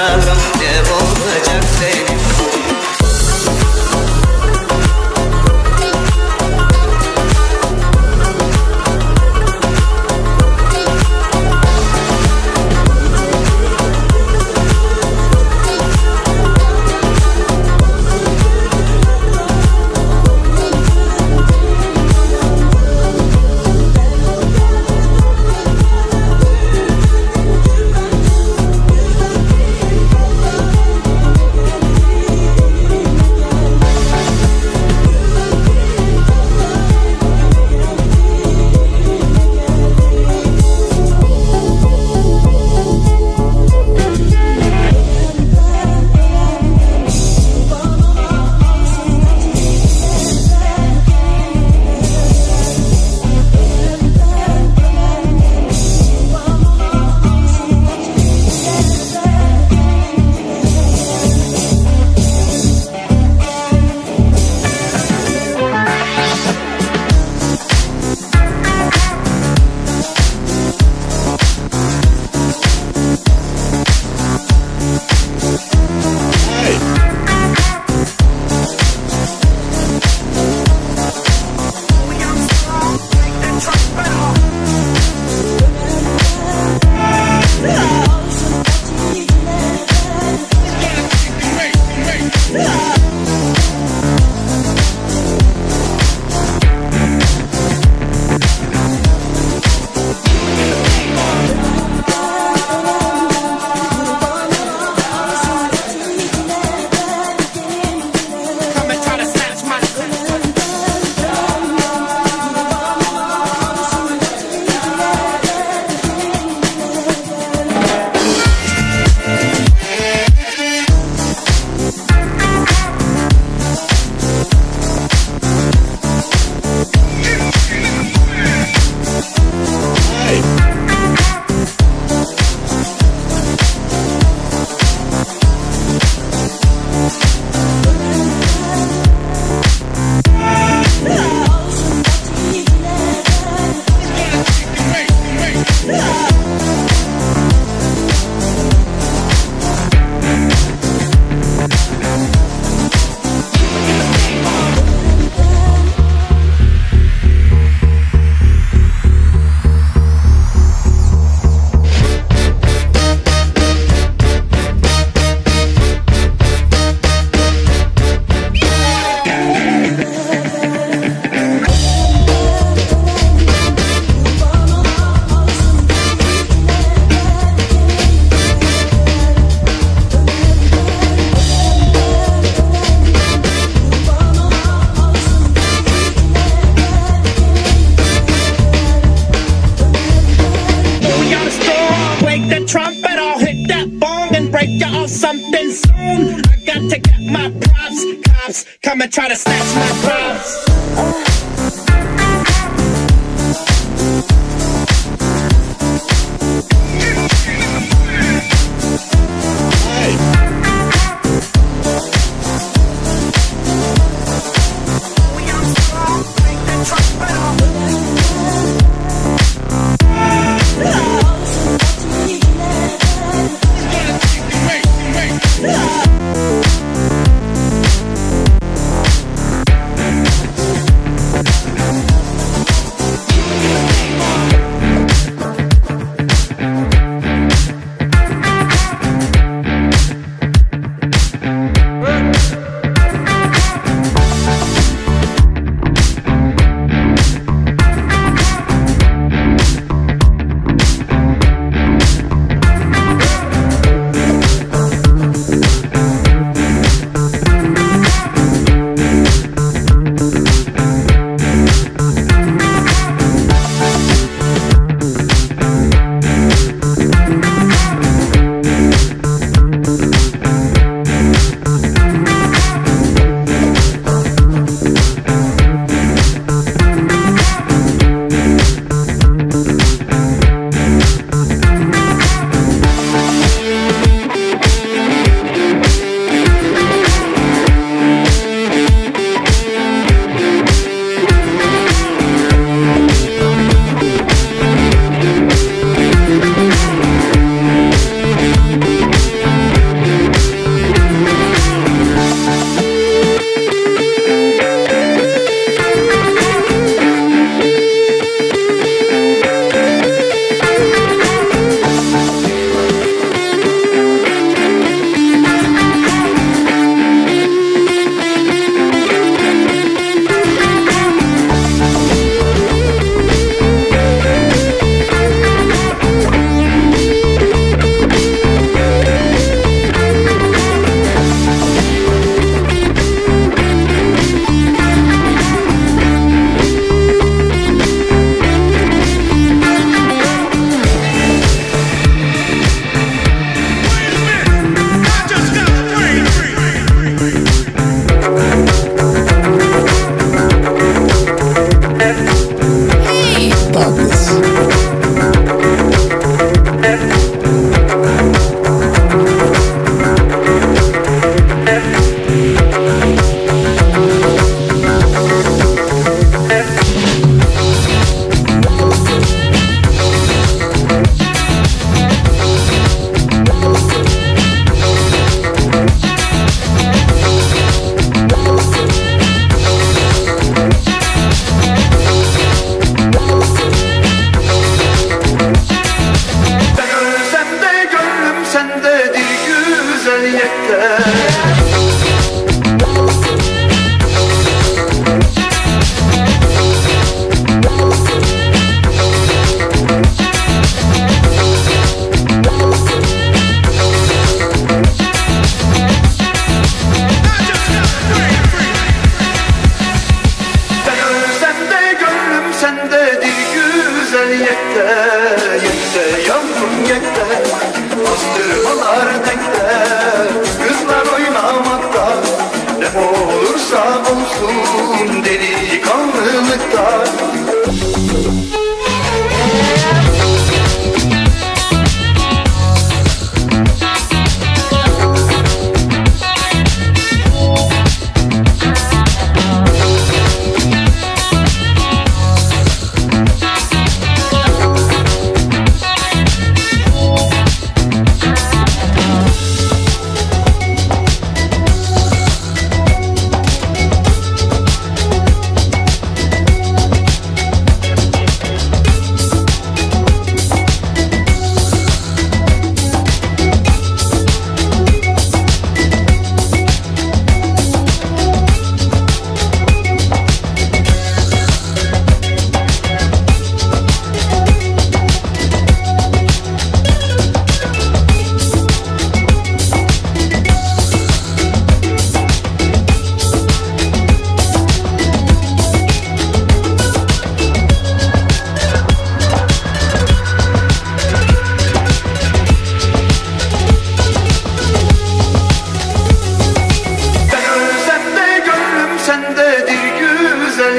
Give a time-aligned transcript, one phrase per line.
[0.00, 0.59] love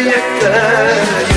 [0.00, 1.29] Maria Clara.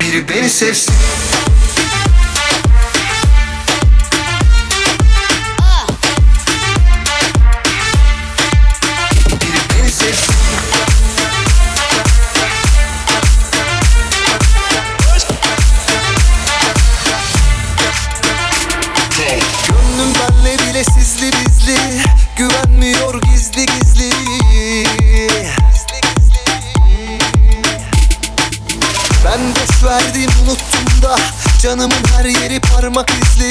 [0.00, 0.94] Biri beni sevsin
[32.16, 33.50] her yeri parmak izli.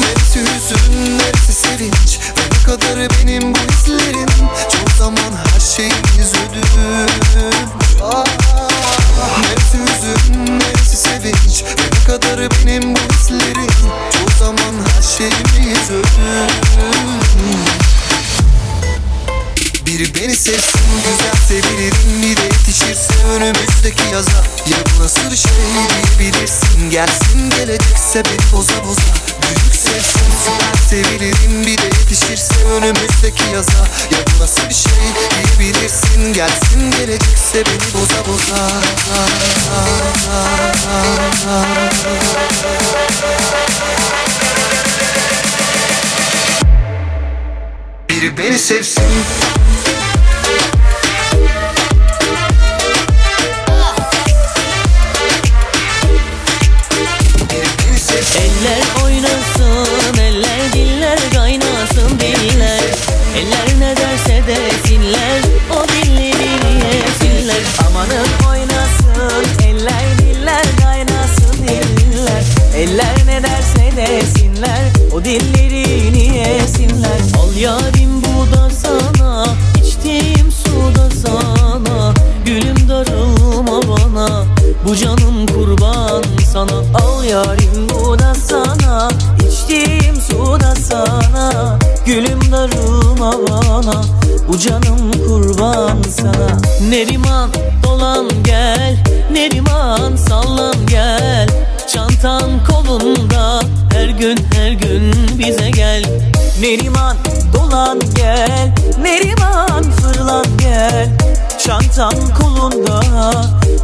[0.00, 2.18] Neresi hüzün, neresi sevinç?
[2.38, 4.28] Ve ne kadarı benim bu hislerin
[4.70, 6.64] Çoğu zaman her şeyimiz ödün
[8.02, 8.24] ah,
[9.42, 11.62] Neresi hüzün, neresi sevinç?
[11.62, 13.70] Ve ne kadarı benim bu hislerin
[14.12, 16.50] Çoğu zaman her şeyimiz ödün
[19.90, 22.22] biri beni sevsin güzel sevilirim.
[22.22, 24.44] Bir de yetişirse önümüzdeki yaza.
[24.70, 25.52] Ya bu nasıl şey
[26.18, 26.90] diyebilirsin.
[26.90, 29.12] Gelsin gelecekse beni boza boza.
[29.42, 31.66] Büyük sevsin süper sevilirim.
[31.66, 33.78] Bir de yetişirse önümüzdeki yaza.
[34.10, 34.92] Ya bu nasıl bir şey
[35.58, 36.32] diyebilirsin.
[36.32, 38.70] Gelsin gelecekse beni boza boza
[48.20, 49.02] Biri beni sevsin.
[58.36, 62.82] Eller oynasın, eller diller kaynasın diller.
[63.36, 67.62] Eller ne derse desinler, o dilleri yesinler.
[67.86, 72.42] Amanın oynasın, eller diller kaynasın diller.
[72.76, 75.69] Eller ne derse desinler, o dillerini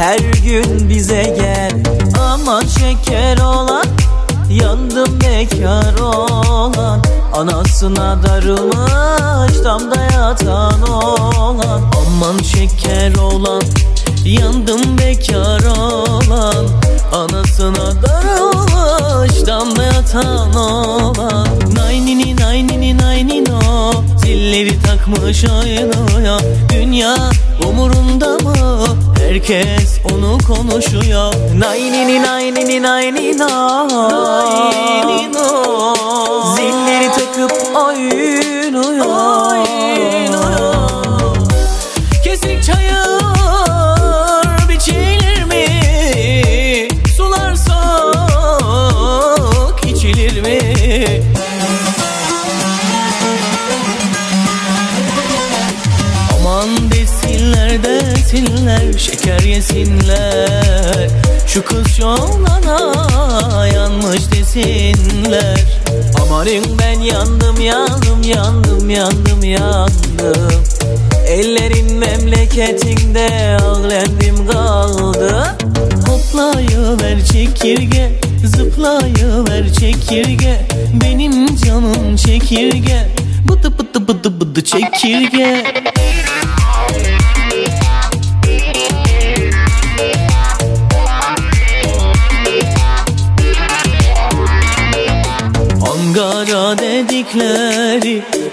[0.00, 1.82] Her gün bize gel.
[2.20, 3.84] Aman şeker olan
[4.50, 7.02] Yandım bekar olan.
[7.34, 11.82] Anasına darılmış Damda yatan olan.
[12.06, 13.62] Aman şeker olan
[14.24, 16.66] Yandım bekar olan.
[17.12, 21.46] Anasına darılmış Damda yatan olan.
[21.76, 23.60] Naynini naynini naynino
[24.22, 26.38] Zilleri takmış aynaya.
[26.72, 27.16] Dünya
[27.68, 28.54] umurunda mı?
[29.18, 31.34] Herkes onu konuşuyor.
[31.58, 35.46] Naynini naynini naynino Naynino
[36.56, 39.69] Zilleri takıp Oynuyor
[59.60, 61.08] şeker yesinler
[61.46, 65.60] Şu kız yolana yanmış desinler.
[66.22, 70.62] Amanın ben yandım yandım yandım yandım yandım.
[71.26, 75.56] Ellerin memleketinde ağlendim kaldı.
[76.06, 80.60] Hoplayıver çekirge Zıplayıver çekirge.
[81.02, 83.08] Benim canım çekirge.
[83.48, 85.64] Bıdı bıdı bıdı bıdı çekirge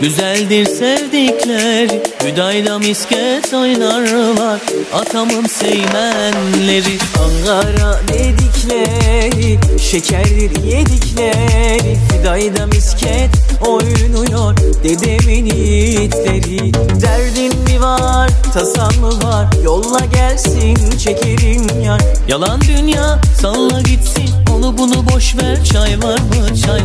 [0.00, 4.60] Güzeldir sevdikleri Hüdayda misket oynarlar
[4.94, 6.98] Atamın seymenleri.
[7.24, 11.96] Ankara dedikleri Şekerdir yedikleri.
[12.12, 13.30] Fidayda misket
[13.66, 16.74] oynuyor Dedemin yiğitleri.
[16.74, 19.46] Derdin mi var tasan mı var?
[19.64, 22.00] Yolla gelsin çekerim yar.
[22.28, 24.30] Yalan dünya salla gitsin.
[24.54, 26.82] Onu bunu boş ver çay var mı çay